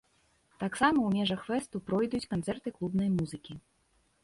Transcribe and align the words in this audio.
Таксама 0.63 0.97
у 1.09 1.11
межах 1.17 1.43
фэсту 1.51 1.83
пройдуць 1.91 2.23
канцэрты 2.33 2.67
клубнай 2.81 3.09
музыкі. 3.21 3.53